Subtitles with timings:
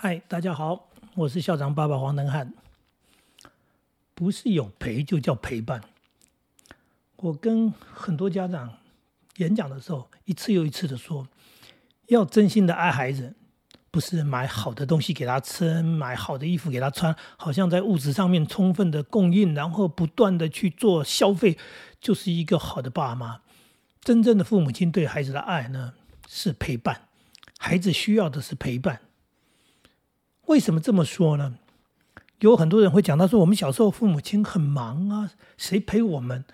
[0.00, 2.54] 嗨，大家好，我是校长爸爸黄登汉。
[4.14, 5.80] 不是有陪就叫陪伴。
[7.16, 8.78] 我跟很多家长
[9.38, 11.26] 演讲的时候，一次又一次的说，
[12.06, 13.34] 要真心的爱孩子，
[13.90, 21.58] 不是买好的东西给他吃，买好的衣服给他穿，好像在物质上面充分的供应，然后不断的去做消费，
[22.00, 23.40] 就是一个好的爸妈。
[24.00, 25.94] 真正的父母亲对孩子的爱呢，
[26.28, 27.08] 是陪伴。
[27.58, 29.00] 孩子需要的是陪伴。
[30.48, 31.56] 为什么这么说呢？
[32.40, 36.44] 有很多人会讲到说，我们小时候父母亲很忙啊，谁陪我们？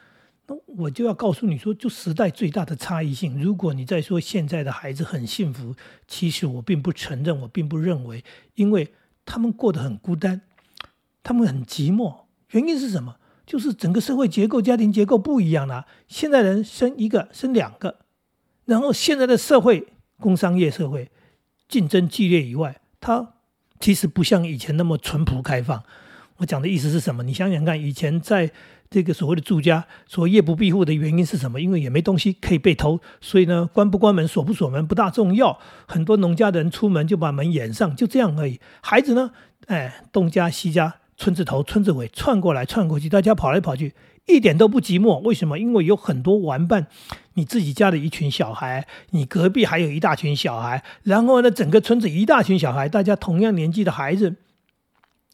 [0.47, 3.41] 那我就要告诉你说，就时代最大的差异性。
[3.41, 5.77] 如果你在说现在的孩子很幸福，
[6.09, 8.93] 其实我并不承认，我并不认为，因为
[9.25, 10.41] 他们过得很孤单，
[11.23, 12.25] 他们很寂寞。
[12.51, 13.17] 原因是什么？
[13.47, 15.87] 就是整个社会结构、家庭结构不一样了。
[16.09, 18.01] 现在人生一个，生两个，
[18.65, 19.87] 然后现在的社会，
[20.19, 21.13] 工商业社会
[21.69, 23.34] 竞争激烈以外，他。
[23.81, 25.83] 其实不像以前那么淳朴开放。
[26.39, 27.23] 我讲的意思是什么？
[27.23, 28.51] 你想想看，以前在
[28.91, 31.61] 这个所谓的住家，说夜不闭户的原因是什么？
[31.61, 35.59] 因为也没东西可以被偷，所以呢，关不关门、锁不锁门不大重要。
[35.87, 38.61] 很多农家的人出门就把门掩上，就这样而已。
[38.81, 39.31] 孩子呢，
[39.67, 43.95] 哎，东家西家，村子头村子尾窜过来窜过去，大家跑来跑去。
[44.27, 45.59] 一点都不寂寞，为什么？
[45.59, 46.87] 因为有很多玩伴，
[47.35, 54.37] 你自己家的一群小孩，你隔壁还有一大群小孩，然后呢，整个村子一大群小孩，大家同样年纪的孩子，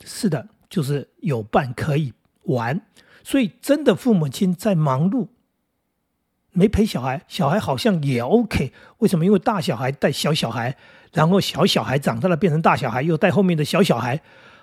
[0.04, 2.12] 是的，就是有伴可以
[2.44, 2.80] 玩。
[3.22, 5.28] 所以，真的父母亲在忙碌，
[6.52, 8.72] 没陪小孩，小孩好像也 OK。
[8.98, 9.24] 为什么？
[9.24, 10.76] 因为大小孩带小小孩，
[11.12, 14.20] 然后小小孩长大了变成大小孩，又带后面的小小孩。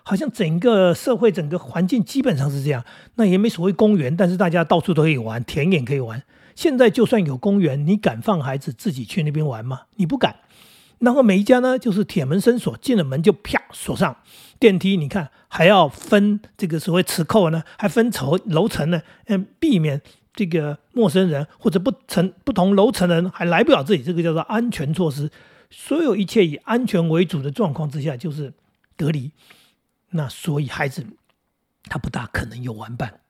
[0.07, 2.81] 好像整个社会、整个环境基本上是这样，
[3.15, 6.23] 那也没所谓公园，但是大家到处都可以玩，田野可以玩。
[6.55, 9.81] 现在就算有公园，你敢放孩子自己去那边玩吗？
[9.97, 10.37] 你不敢。
[10.99, 14.15] 然后每一家呢，就是铁门深锁，进了门就啪锁上。
[14.57, 20.01] 电梯你看还要分这个所谓磁扣呢，还分层楼层呢，嗯，避免
[20.33, 25.29] 这个陌生人或者不层不同楼层的人还来不了这里，这个叫做安全措施。
[25.69, 28.53] 所有一切以安全为主的状况之下，就是
[28.95, 29.31] 隔离。
[30.09, 31.05] 那所以孩子
[31.83, 33.21] 他不大可能有玩伴，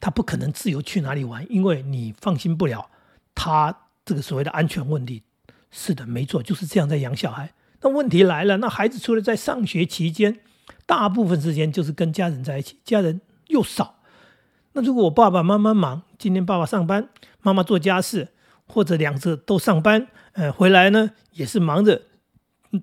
[0.00, 2.90] 他不可能自由去哪里玩，因为你放心不了
[3.34, 5.22] 他这个所谓的安全问题。
[5.70, 7.54] 是的，没错，就是这样在养小孩。
[7.80, 10.40] 那问题来了，那孩子除了在上学期间，
[10.86, 14.00] 大部分时间就是跟家人在一起，家人又少。
[14.72, 17.08] 那如果我爸爸妈妈忙，今天爸爸上班，
[17.40, 18.28] 妈妈做家事，
[18.66, 22.02] 或者两者都上班，呃，回来呢也是忙着。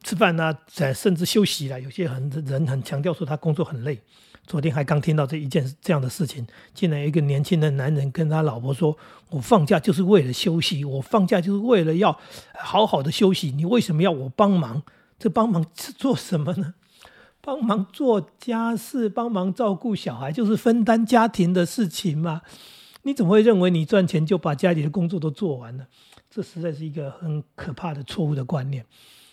[0.03, 0.55] 吃饭呢，
[0.93, 1.79] 甚至休息了。
[1.79, 3.99] 有些很人很强调说他工作很累。
[4.45, 8.97] 昨天还刚听到这一件这样的事情，竟然一个年轻的男人跟他老婆说
[9.29, 12.19] ：“我放假就是为了休息，我放假就是为了要
[12.57, 13.51] 好好的休息。
[13.51, 14.81] 你为什么要我帮忙？
[15.19, 16.73] 这帮忙是做什么呢？
[17.41, 22.41] 帮忙做家事，帮忙照顾小孩，就是分担家庭的事情嘛？
[23.03, 25.85] 你怎么会认为你赚钱就把家里的工作都做完了？
[26.27, 28.83] 这实在是一个很可怕的错误的观念。”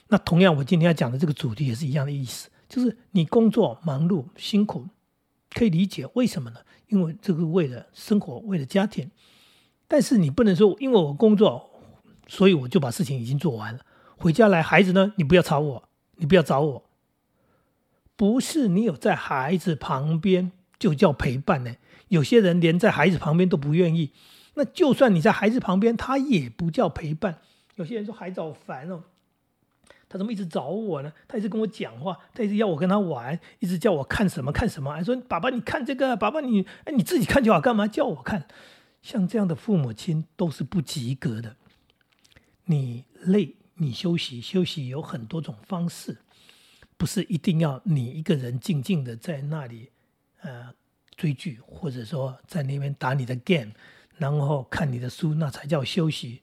[0.09, 4.87] 那同样，我今天要讲的这个主题也是一样的意思，就是你工作忙碌辛苦，
[5.51, 6.61] 可以理解为什么呢？
[6.89, 9.11] 因为这个为了生活，为了家庭。
[9.89, 11.71] 但是你不能说，因为我工作，
[12.29, 13.81] 所以我就把事情已经做完了。
[14.17, 16.85] 回家来，孩子呢，你不要吵我，你不要找我。
[18.17, 21.77] 不是你有在孩子旁边就叫陪伴呢？
[22.09, 24.13] 有些人连在孩子旁边都不愿意。
[24.55, 27.41] 那就算你在孩子旁边，他也不叫陪伴。
[27.75, 29.03] 有些人说孩子好烦哦。
[30.09, 31.13] 他怎么一直找我呢？
[31.27, 38.47] 他一直跟我讲话，他一直要我跟他玩，一直叫我看什么看什么，还说爸爸你看这个，爸爸你哎你自己看就好，干嘛叫我看？
[39.03, 41.57] 像这样的父母亲都是不及格的。
[42.65, 46.19] 你累，你休息，休息有很多种方式，
[46.97, 49.91] 不是一定要你一个人静静的在那里
[50.41, 50.75] 呃
[51.17, 53.71] 追剧，或者说在那边打你的 game，
[54.17, 56.43] 然后看你的书，那才叫休息。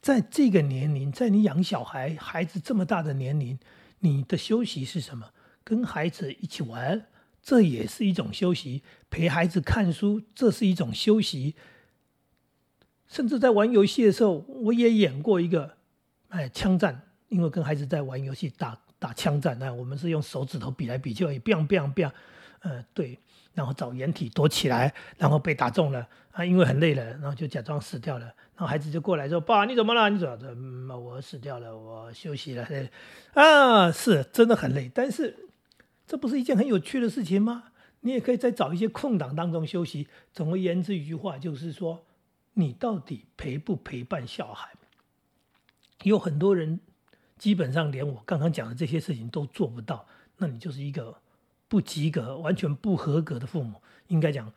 [0.00, 3.58] 在这个年龄，在你养小孩、孩子这么大的年龄，
[4.00, 5.30] 你的休息是什么？
[5.64, 7.06] 跟孩子一起玩，
[7.42, 11.56] 这也是一种休息；陪孩子看书，这是一种休息。
[13.06, 15.76] 甚至在玩游戏的时候，我也演过一个，
[16.28, 22.12] 哎，枪战，因为跟孩子在玩游戏，打打枪战，那我们是用手指头比来比去，biang biang bang
[22.60, 23.18] 呃，对。
[23.54, 26.44] 然后找掩体躲起来，然后被打中了啊！
[26.44, 28.26] 因为很累了，然后就假装死掉了。
[28.26, 30.08] 然后孩子就过来说：“爸，你怎么了？
[30.08, 30.96] 你怎么？
[30.96, 32.64] 我死掉了，我休息了。”
[33.34, 35.48] 啊，是真的很累，但是
[36.06, 37.72] 这不是一件很有趣的事情吗？
[38.02, 40.06] 你也可以在找一些空档当中休息。
[40.32, 42.04] 总而言之，一句话就是说，
[42.52, 44.70] 你到底陪不陪伴小孩？
[46.04, 46.78] 有很多人
[47.36, 50.06] 基本上连我刚刚讲的这些事情都做不到，
[50.36, 51.16] 那你就是一个
[51.68, 53.80] 不及格、完全不合格的父母。
[54.08, 54.52] 应该讲，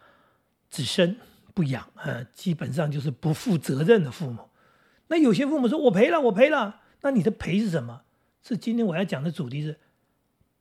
[0.69, 1.17] 只生
[1.53, 4.49] 不养，呃，基本上就是不负责任的父母。
[5.07, 8.03] 那有些父母说：“我赔了，我赔了。”那你的赔是什么？
[8.43, 9.79] 是今天我要讲的主题是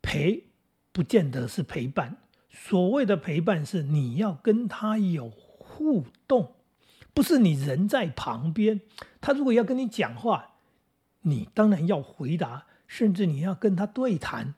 [0.03, 0.49] 陪，
[0.93, 2.17] 不见得是陪伴。
[2.51, 6.57] 所谓的陪伴是你要跟他有互动，
[7.15, 8.81] 不是你人在旁边。
[9.21, 10.55] 他如果要跟你讲话，
[11.21, 14.55] 你当然要回答，甚至你要跟他对谈，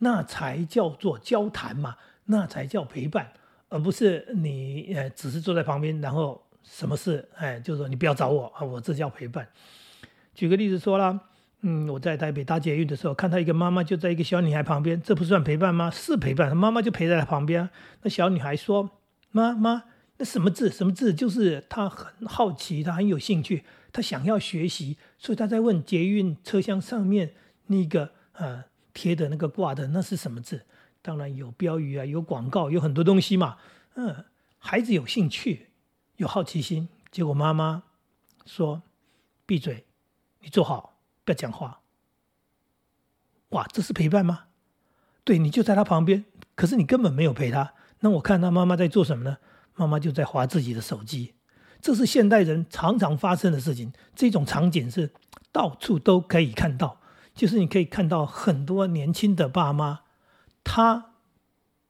[0.00, 3.32] 那才叫做交谈嘛，那才叫陪伴，
[3.70, 9.48] 而不是你呃只是坐在旁边，然后什么事哎，就是说你不要找我啊，我这叫陪伴。
[10.34, 11.20] 举个例子说啦。
[11.62, 15.90] 嗯，我在台北搭捷运的时候，看到一个妈妈就在一个小女孩旁边，这不算陪伴吗？
[15.90, 17.68] 是陪伴，她妈妈就陪在她旁边。
[18.00, 18.88] 那小女孩说
[19.30, 19.84] ：“妈妈，
[20.16, 20.70] 那什么字？
[20.70, 23.62] 什么字？”就是她很好奇，她很有兴趣，
[23.92, 27.34] 她想要学习，所以她在问捷运车厢上面
[27.66, 30.66] 那个呃贴的那个挂的那是什么字？
[31.02, 33.56] 当然有标语啊，有广告，有很多东西嘛。
[33.94, 34.24] 嗯，
[34.58, 35.70] 孩子有兴趣，
[36.16, 37.84] 有好奇心，结果妈妈
[38.44, 38.82] 说
[39.46, 39.86] ：“闭嘴，
[40.40, 41.80] 你坐好。”不要讲话，
[43.50, 44.44] 哇，这是陪伴吗？
[45.22, 47.74] 对你就在他旁边，可是你根本没有陪他。
[48.00, 49.38] 那我看他妈妈在做什么呢？
[49.76, 51.34] 妈妈就在划自己的手机。
[51.80, 53.92] 这是现代人常常发生的事情。
[54.14, 55.12] 这种场景是
[55.52, 56.99] 到处都可以看到，
[57.40, 60.00] 就是你可以看到很多年轻的爸妈，
[60.62, 61.12] 他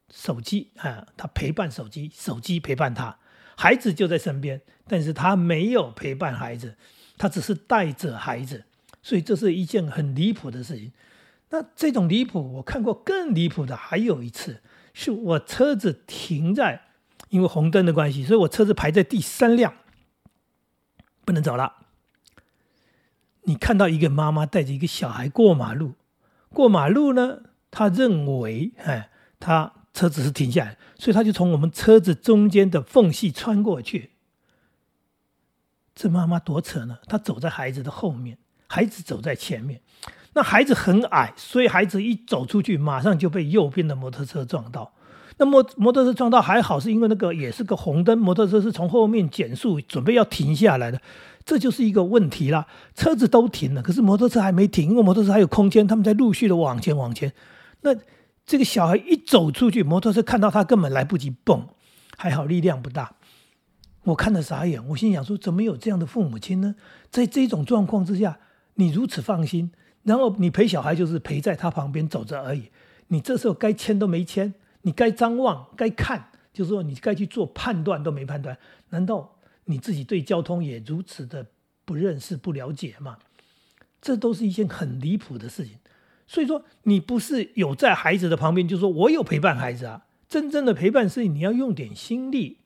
[0.08, 3.18] 手机啊，他陪伴手机，手机陪伴他，
[3.56, 6.76] 孩子就在身边，但是他没有陪伴孩子，
[7.18, 8.66] 他只是带着孩子。
[9.02, 10.92] 所以这是一件很离谱的事情。
[11.48, 13.76] 那这种离谱，我看过更离谱的。
[13.76, 14.62] 还有一次，
[14.94, 16.82] 是我车子停在，
[17.30, 19.74] 因为红灯的关系，所以我车子排在第三辆，
[21.24, 21.74] 不能走了。
[23.50, 25.94] 你看到一个妈妈带着一个小孩过马路，
[26.50, 29.10] 过马路呢，他认为，哎，
[29.40, 34.10] 他车子是停下来，所以他就从我们车子中间的缝隙穿过去。
[35.96, 38.38] 这妈妈多扯呢，她走在孩子的后面。
[38.68, 39.80] 孩子走在前面，
[40.34, 44.92] 那孩子很矮，所以孩子一走出去，马上就被右边的摩托车撞到。
[45.40, 51.00] 那摩摩托车撞到还好，是因为那个也是个红灯，摩托车是从后面减速，准备要停下来的，
[51.46, 52.66] 这就是一个问题了。
[52.94, 57.32] 车子都停了，可是摩托车还没停，因为摩托车还有空间，他们在陆续的往前往前。
[57.80, 57.90] 那
[58.44, 61.66] 这个小孩一走出去，摩托车看到他根本来不及蹦，
[62.18, 63.12] 还好力量不大。
[64.04, 66.74] 我看了傻眼，我心想说：怎么有这样的父母亲呢？
[67.10, 68.38] 在这种状况之下。
[68.74, 69.72] 你如此放心，
[70.04, 72.70] 然后你陪小孩就是陪在他旁边走着而已。
[73.08, 78.56] 你这时候该牵都没牵，你该张望、该看，就是说你该去做判断都没判断。
[78.90, 81.46] 难道你自己对交通也如此的
[81.84, 83.18] 不认识、不了解吗？
[84.00, 85.78] 这都是一件很离谱的事情。
[86.26, 90.06] 所以说，你不是有在孩子的旁边，就说我有陪伴孩子啊。
[90.28, 92.58] 真正的陪伴是你要用点心力，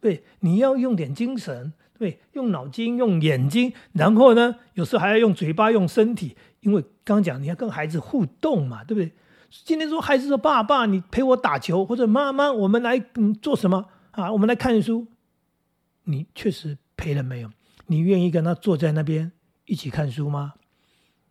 [0.00, 1.72] 对，你要用点精神。
[1.98, 9.12] 对，用脑筋，用眼睛，然后呢，有时候还要用嘴巴，用身体，因为刚刚讲你要跟孩子互动嘛，对不对？
[9.50, 14.30] 今天说孩子说爸爸，你陪我打球，或者妈妈，我们来嗯做什么啊？
[14.32, 15.06] 我们来看书，
[16.04, 17.50] 你确实陪了没有？
[17.86, 19.32] 你愿意跟他坐在那边
[19.64, 20.54] 一起看书吗？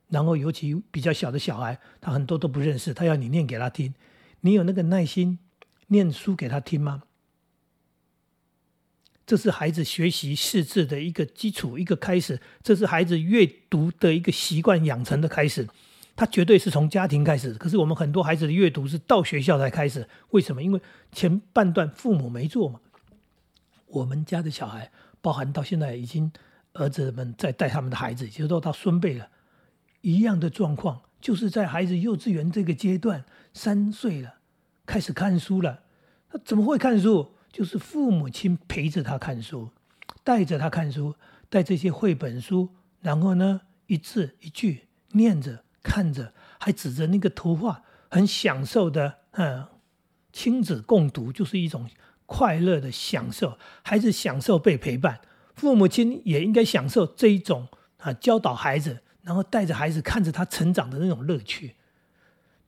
[0.10, 3.94] 然后尤其比较小的小孩，他很多都不认识，他要你念给他听，
[4.42, 5.38] 你有那个耐心
[5.88, 7.04] 念书给他听吗？
[9.28, 12.40] 这是孩子学习识字的一个基础，一个开始。
[12.64, 15.68] 这是孩子阅读的一个习惯养成的开始。
[16.18, 17.54] 他绝对是从家庭开始。
[17.54, 20.10] 可是我们很多孩子的阅读是到学校才开始。
[20.32, 20.62] 为什么？
[20.62, 20.82] 因为
[21.14, 22.82] 前半段父母没做嘛。
[23.86, 26.30] 我们家的小孩，包含到现在已经
[26.74, 29.30] 儿子们在带他们的孩子，其实都到孙辈了，
[30.02, 34.40] 一样的状况，就是在孩子幼稚园这个阶段，三岁了，
[34.86, 35.84] 开始看书了。
[36.30, 37.32] 他怎么会看书？
[37.50, 39.70] 就是父母亲陪着他看书，
[40.24, 41.16] 带着他看书，
[41.50, 42.70] 带这些绘本书，
[43.00, 49.66] 然后呢，一字一句念着看着，还指着那个图画，很享受的，嗯，
[50.34, 51.90] 亲子共读就是一种
[52.26, 53.58] 快乐的享受。
[53.82, 55.22] 孩子享受被陪伴，
[55.56, 57.68] 父母亲也应该享受这一种
[58.00, 61.76] 啊，教导孩子，然后带着孩子看着他成长的那种乐趣。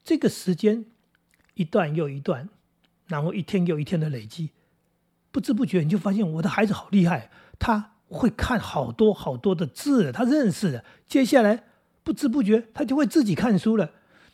[0.03, 0.85] 这个时间
[1.55, 2.49] 一段又一段，
[3.07, 4.51] 然后一天又一天的累积。
[5.31, 10.83] 不知不觉你就发现我的孩子好厉害，他会看好多好多的字，他认识的。
[11.05, 11.65] 接下来
[12.03, 13.91] 不知不觉他就会自己看书了。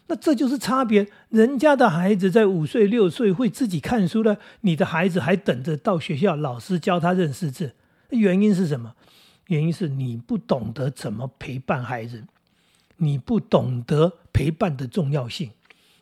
[0.07, 7.73] 那这就是差别，人家的孩子在五岁六岁会自己看书了，你的孩子还等着到学校老师教他认识字。
[8.09, 8.93] 原因是什么？
[9.47, 12.23] 原因是你不懂得怎么陪伴孩子。
[12.97, 15.51] 你不懂得陪伴的重要性，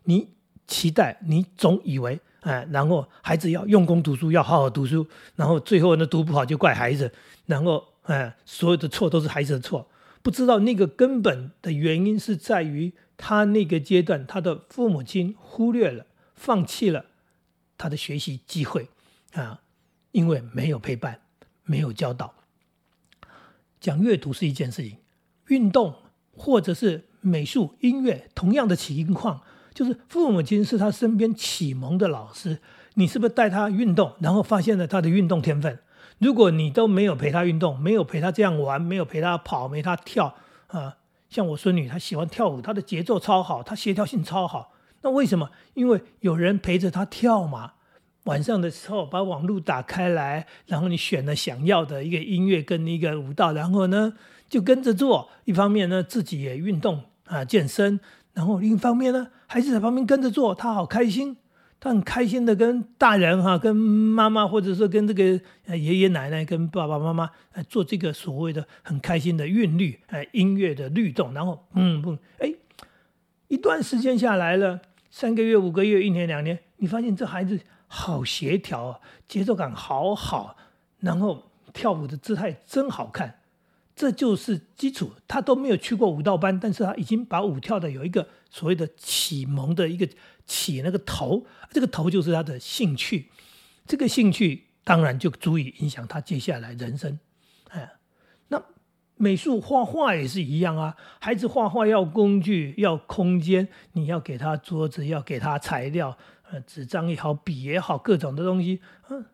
[0.03, 0.27] 你
[0.67, 7.11] 期待，你总以为，哎，然后孩子要用功读书，要好好读书，然后最后呢读不好就怪孩子，
[7.47, 9.87] 然后，哎，所有的错都是孩子的错，
[10.23, 17.05] 不知道那个根本的原因是在于他那个阶段，他的父母亲忽略了、放弃了
[17.77, 18.89] 他的学习机会，
[19.33, 19.61] 啊，
[20.11, 21.19] 因为没有陪伴，
[21.65, 22.33] 没有教导。
[23.79, 24.97] 讲阅读是一件事情，
[25.47, 25.93] 运动
[26.35, 29.41] 或者是美术、音乐，同样的情况，
[29.73, 32.59] 就是父母亲是他身边启蒙的老师。
[32.93, 35.79] 你是不是带他运动，然后发现了他的运动天分？
[36.19, 40.35] 如果你都没有陪他运动，没有陪他这样玩，没有陪他跑，没他跳
[40.67, 40.97] 啊，
[41.29, 44.73] 像我孙女，她喜欢跳舞，她的节奏超好，她协调性超好。
[45.01, 45.49] 那为什么？
[45.73, 47.73] 因为有人陪着她跳嘛。
[48.25, 54.13] 晚上的时候，把网络打开来，然后你选了想要的一个音乐跟一个舞蹈，然后呢
[54.47, 55.29] 就跟着做。
[55.43, 57.99] 一方面呢自己也运动啊健身，
[58.33, 61.35] 然后另一方面呢孩子在旁边跟着做，他好开心，
[61.83, 65.23] 他很开心的跟大人哈、跟妈妈或者说跟这个
[65.75, 67.29] 爷爷奶奶、跟爸爸妈妈
[67.67, 72.53] 做这个所谓的很开心的韵律哎音乐的律动，然后嗯嗯哎
[73.49, 77.59] 一段时间下来了，三个月、五个月、一年、两年，你发现这孩子。
[77.95, 80.57] 好协调啊，节奏感好好，
[81.01, 83.35] 然后跳舞的姿态真好看，
[84.03, 85.13] 这就是基础。
[85.29, 90.05] 他都没有去过舞蹈班，但是他已经把舞跳的有一个所谓的启蒙的一个
[90.45, 93.29] 起那个头，这个头就是他的兴趣，
[93.87, 97.17] 这个兴趣当然就足以影响他接下来人生。
[97.69, 97.93] 哎，
[98.49, 98.61] 那
[99.15, 106.17] 美术画画也是一样啊，孩子画画要工具，要空间，你要给他桌子，要给他材料。
[106.67, 109.25] 纸张也好，笔也好，各种的东西，嗯，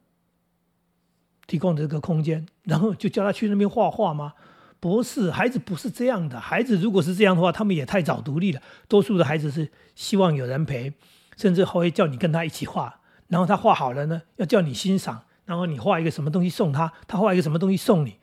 [1.48, 4.36] 提供这个空间，然后就叫他去那边画画吗？
[4.80, 6.40] 不是，孩子不是这样的。
[6.40, 8.62] 孩子如果是这样的话，他们也太早独立了。
[8.88, 10.94] 多数的孩子是希望有人陪，
[11.38, 13.02] 甚至会叫你跟他一起画。
[13.28, 15.24] 然后他画好了呢，要叫你欣赏。
[15.46, 18.18] 然后你画一个什么东西送他，他画一个什么东西送你，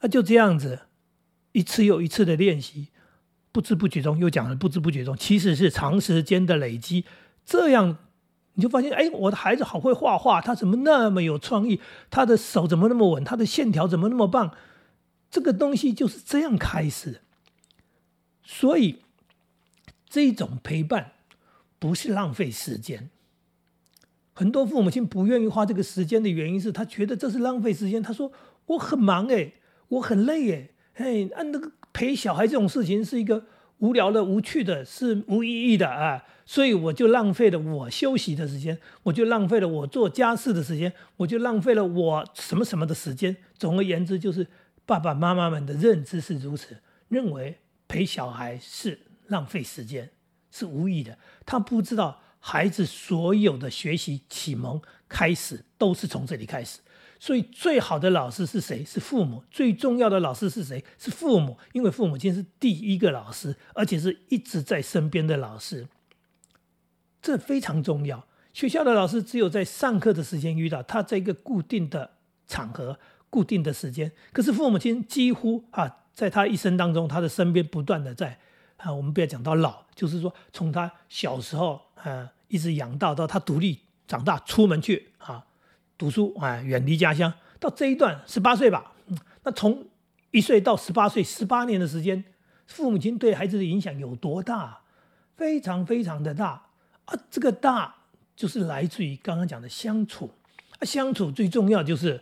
[0.00, 0.82] 那就这样子，
[1.52, 2.88] 一次又一次的练习，
[3.50, 7.04] 不知不觉中又讲了，不知不觉中其实是长时间的累积，
[7.44, 7.98] 这样。
[8.54, 11.80] 你就发现，哎，我的孩子好会画画，他怎么那么有创意？
[12.10, 13.22] 他的手怎么那么稳？
[13.22, 14.52] 他的线条怎么那么棒？
[15.30, 17.20] 这个东西就是这样开始。
[18.42, 19.02] 所以，
[20.08, 21.12] 这种陪伴
[21.78, 23.10] 不是浪费时间。
[24.32, 28.02] 很多父母亲不愿意花这个时间的原因是他觉得这是浪费时间。
[28.02, 28.32] 他说
[28.66, 29.52] ：“我很忙哎，
[29.88, 33.46] 我很累哎，哎，按那个陪小孩这种事情是一个。”
[33.78, 43.36] 无聊的、无趣的、是无意义的啊，所以我就浪费了我休息的时间，我就浪费了我做家事的时间，我就浪费了我什么什么的时间。
[43.56, 44.44] 总而言之，就是
[44.88, 46.78] 爸爸妈妈们的认知是如此，
[47.08, 50.10] 认为陪小孩是浪费时间，
[50.50, 51.18] 是无意的。
[51.44, 56.78] 他不知道孩子所有的学习启蒙开始都是从这里开始。
[57.20, 58.82] 所以，最好的老师是谁？
[58.82, 59.44] 是父母。
[59.50, 60.82] 最重要的老师是谁？
[60.96, 61.58] 是父母。
[61.72, 65.86] 因为父母亲是第一个老师，而且是一直在身边的老师，
[67.20, 68.26] 这非常重要。
[68.54, 72.12] 学校的老师只有在上课的时间遇到，他在一个固定的
[72.46, 72.98] 场合、
[73.30, 74.10] 固定的时间。
[74.32, 78.38] 可是父母亲几乎啊，在他一生当中，他的身边不断的在
[78.76, 85.44] 啊，我们不要讲到老，就是说从他小时候啊，一直养到到他独立长大出门去啊。
[85.96, 88.92] 读书啊，远离家乡，到这一段十八岁吧，
[89.42, 89.86] 那从
[90.30, 92.22] 一岁到十八岁，十八年的时间，
[92.66, 94.82] 父母亲对孩子的影响有多大？
[95.36, 96.66] 非常非常的大
[97.04, 97.18] 啊！
[97.30, 97.94] 这个大
[98.34, 100.30] 就是来自于刚刚讲的相处
[100.78, 102.20] 啊，相处最重要就是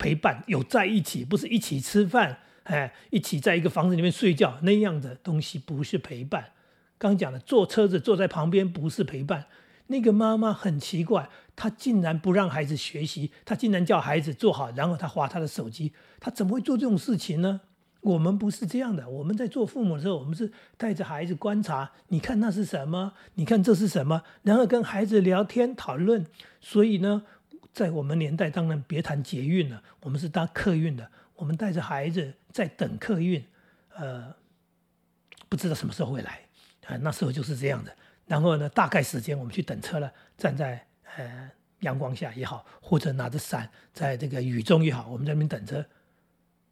[0.00, 6.52] 陪伴，有在一起，不是一起吃饭，哎，一起在一个房子里面睡觉那样的东西不是陪伴。
[6.96, 9.44] 刚讲的坐车子坐在旁边不是陪伴。
[9.88, 17.60] 那个妈妈很奇怪，她竟然不让孩子学习，她竟然叫孩子坐好，然后她划她的手机，她怎么会做这种事情呢？
[18.02, 23.12] 我们不是这样的，我们在做父母的时候，我们是带着孩子观察，你看那是什么？
[23.34, 24.22] 你看这是什么？
[24.42, 26.24] 然后跟孩子聊天讨论。
[26.60, 27.24] 所以呢，
[27.72, 33.44] 在我们年代，当然别谈捷运了，我们是搭客运的，我们带着孩子在等客运，
[33.94, 34.34] 呃，
[35.48, 36.40] 不知道什么时候会来
[36.86, 37.96] 啊，那时候就是这样的。
[38.26, 40.86] 然后呢，大概时间我们去等车了，站在
[41.16, 41.50] 呃
[41.80, 45.84] 阳光下也好，或者拿着伞在这个雨中也好，我们在那边等车，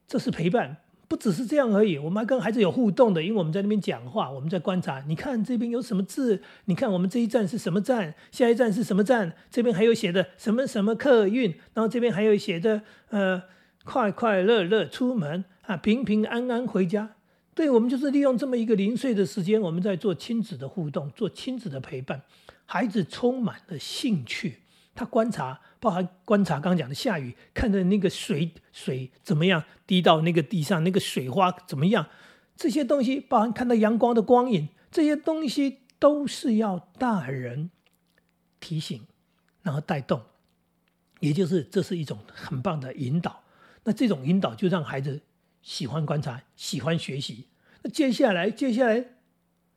[0.07, 0.77] 这是陪伴，
[1.09, 13.43] 不只是这样而已，我们还跟孩子有互动的，因为我们在那边讲话，我们在观察，你看这边有什么字，你看我们这一站是什么站，下一站是什么站，这边还有写的什么什么客运，然后这边还有写的呃
[13.85, 17.15] 快快乐乐出门啊，平平安安回家。
[17.55, 22.23] 对我们就是利用这么一个零碎的时间，我们在做亲子的互动，做亲子的陪伴，
[22.67, 24.59] 孩子充满了兴趣，
[24.99, 32.09] 他观察，包含观察刚讲的下雨，看着那个水水怎么样滴到那个地上，那个水花怎么样，
[32.57, 37.71] 这些东西，包含看到阳光的光影，这些东西都是要大人
[38.59, 39.07] 提醒，
[39.63, 40.21] 然后带动，
[41.21, 43.45] 也就是这是一种很棒的引导。
[43.85, 45.23] 那这种引导就让孩子。
[45.61, 47.49] 喜欢观察，喜欢学习。
[47.83, 49.05] 那接下来，接下来，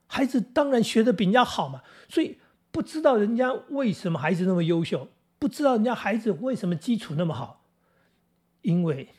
[0.06, 1.82] 孩子当然学的比人家好嘛。
[2.08, 2.38] 所以
[2.72, 7.66] 不知道人家为什么孩子那么优秀，不知道人家孩子为什么基础那么好。
[8.62, 9.10] 因为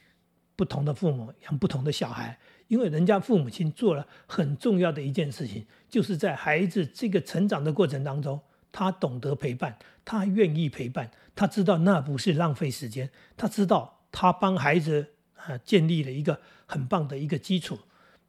[0.57, 8.41] 不同的父母养不同的小孩，因为人家父母亲做了很重要的一件事情，就是在孩子这个成长的过程当中，
[8.71, 15.09] 他懂得陪伴，他愿意陪伴，他知道那不是浪费时间，他知道他帮孩子。
[15.45, 17.77] 啊，建立了一个很棒的一个基础，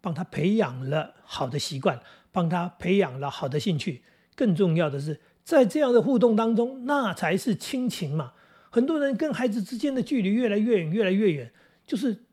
[0.01, 2.01] 帮他培养了好的习惯，
[2.31, 4.01] 帮他培养了好的兴趣。
[4.35, 8.33] 更重要的是，在这样的互动当中，那才是亲情嘛。
[8.69, 11.51] 很多人跟孩子之间的距离越来越远，越来越远。
[11.85, 12.23] 就是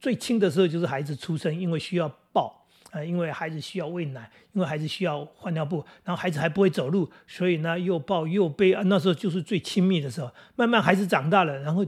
[0.00, 10.30] 最亲的时候，就是孩子出生，因为需要抱啊，因为孩子需要喂奶，因为孩子需要换尿布，然后孩子还不会走路，所以呢，又抱又背啊，那时候就是最亲密的时候。
[10.54, 11.86] 慢慢孩子长大了，然后。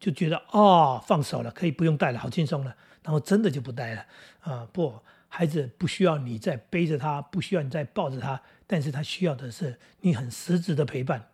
[0.00, 2.72] 就觉得哦，放手了，可以不用带了，好轻松了。
[3.02, 4.06] 然后真的就不带了
[4.42, 4.64] 啊！
[4.72, 4.94] 不，
[5.26, 11.30] 孩子不需要你再背着他，不需要你再抱着他，但是他需要的是你很实质的陪伴，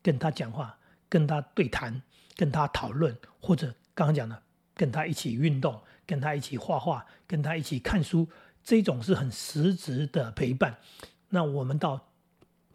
[0.00, 2.00] 跟他讲话，跟他对谈，
[2.36, 4.40] 跟他讨论，或者刚刚讲的，
[4.76, 8.28] 跟他一起运动，跟他一起画画，跟他一起看书，
[8.62, 10.78] 这种是很实质的陪伴。
[11.30, 12.08] 那我们到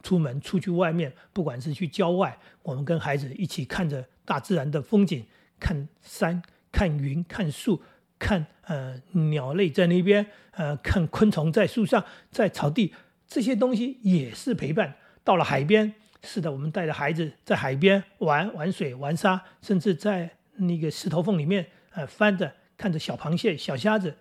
[0.04, 4.06] 出门出去外面，不管是去郊外，我们跟孩子一起看着。
[4.30, 5.25] 大自然的风景，
[5.60, 7.82] 看山，看云，看树，
[8.20, 12.94] 看呃鸟类在那边，呃看昆虫在树上，在草地，
[13.29, 14.95] 这些东西也是陪伴。
[15.24, 15.93] 到了海边，
[16.24, 24.15] 是的，我们带着孩子在海边玩玩水、玩沙，甚至在那个石头缝里面，呃翻着看着小螃蟹、小虾子，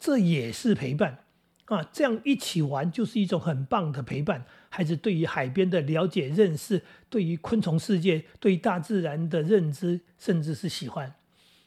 [0.00, 1.18] 这也是陪伴。
[1.66, 4.44] 啊，这样一起玩就是一种很棒的陪伴。
[4.68, 11.14] 孩子对于海边的了解、认识，对于昆虫世界、对大自然的认知，甚至是喜欢。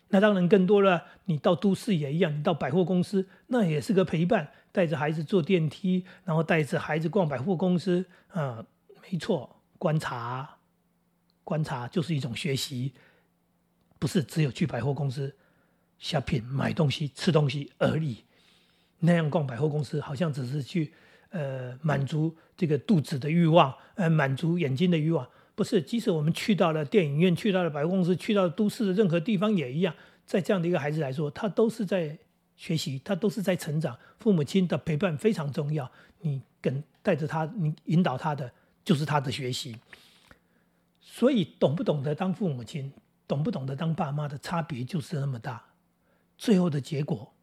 [0.09, 1.03] 那当然更多了。
[1.25, 4.49] 你到都市也一样，你到百货公司，那也是个陪伴。
[4.77, 8.63] 带着孩子坐电梯，然后带着孩子逛百货公司，啊，
[9.01, 10.47] 没错，观察，
[11.43, 12.93] 观察就是一种学习，
[13.97, 15.35] 不是只有去百货公司
[15.99, 18.23] shopping 买东西、吃东西而已。
[18.99, 20.93] 那样逛百货公司，好像只是去，
[21.29, 25.27] 呃，满足这个肚子的欲望，呃，满足眼睛的欲望。
[25.55, 29.95] 不是，即使我们去到了电影院，去到了百货公司，去到都市的任何地方也一样。
[30.23, 32.15] 在这样的一个孩子来说，他都是在
[32.57, 33.97] 学习，他都是在成长。
[34.19, 35.89] 父母亲的陪伴非常重要，
[36.19, 38.51] 你跟带着他，你引导他的
[38.83, 39.79] 就是他的学习。
[40.99, 42.91] 所以，懂不懂得当父母亲，
[43.25, 45.63] 懂不懂得当爸妈的差别就是那么大，
[46.37, 47.33] 最后的结果。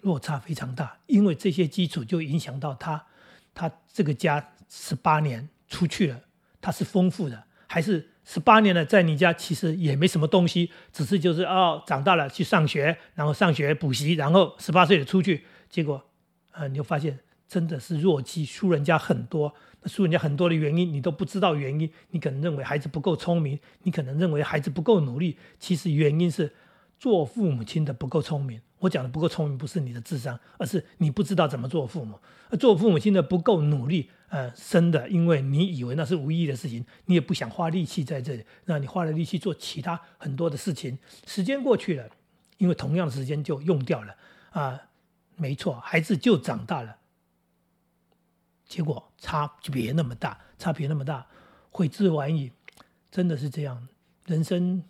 [0.00, 3.06] 落差非常大，因为这些基础就影响到他，
[3.54, 6.20] 他这个家十八年出去了，
[6.60, 16.02] 他是丰富的，还是十八年了在你家其实也没什么东西，只是就是哦长大了去上学，然后上学补习，然后十八岁的出去，结果，
[16.52, 26.52] 呃你就发现真的是弱鸡，输人家很多，那输人家很多的原因你都不知道原因，你可能认为孩子不够聪明，你可能认为孩子不够努力，其实原因是
[26.98, 28.60] 做父母亲的不够聪明。
[28.80, 32.18] 我讲的不够聪明，不是你的智商，而是你不知道怎么做父母。
[32.58, 42.10] 做父母亲的不够努力，呃，生的，因为你以为那是无意义的事情，你也不想花力气在这里，那你花了力气做其他很多的事情，时间过去了，
[42.58, 44.16] 因为同样的时间就用掉了
[44.50, 44.80] 啊，
[45.36, 46.96] 没错，孩子就长大了，
[48.66, 51.24] 结果差就别那么大，差别那么大，
[51.70, 52.50] 悔之晚矣，
[53.12, 53.86] 真的是这样，
[54.26, 54.82] 人生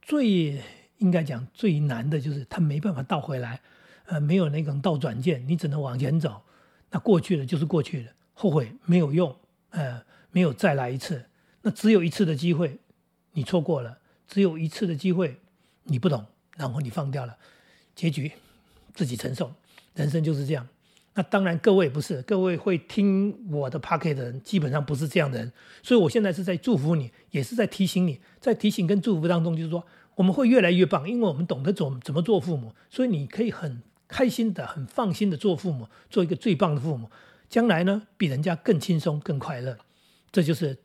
[0.00, 0.62] 最。
[1.00, 3.58] 应该讲最难的就是他没办法倒回来，
[4.04, 6.42] 呃，没有那种倒转键，你只能往前走。
[6.90, 9.36] 那过去了就是过去了，后悔没有用，
[9.68, 11.26] 呃，没有再来一次。
[11.60, 12.78] 那只有一次的机会，
[13.32, 15.36] 你错过了，只有一次的机会，
[15.84, 16.24] 你不懂，
[16.56, 17.36] 然后你放掉了，
[17.94, 18.32] 结局
[18.94, 19.52] 自己承受。
[19.94, 20.66] 人生就是这样。
[21.12, 25.52] 那当然各位不是，各位会听我的 p o c k e t 的人，基本上不是这样的人。
[25.82, 29.84] 所以我现在是在祝福你，也是在提醒你，在提醒跟祝福当中，就是说。
[30.16, 37.08] 我们会越来越棒，因为我们懂得怎怎么做父母，所以你可以很开心的、很放心的做父母，做一个最棒的父母。
[37.50, 39.76] 将来呢，比人家更轻松、更快乐。
[40.32, 40.78] 这就是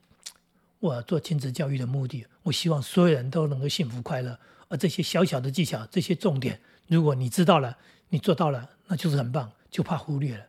[0.79, 2.25] 我做亲子教育的目的。
[2.41, 4.37] 我希望所有人都能够幸福快乐。
[4.67, 7.77] 而这些小小的技巧、这些重点，如果你知道了，
[8.09, 10.43] 你做到了，那就是很棒，就怕忽略了。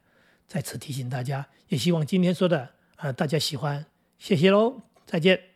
[0.48, 3.84] 在此提醒大家，也希望今天说的啊大家喜欢，
[4.18, 5.55] 谢谢喽，再见。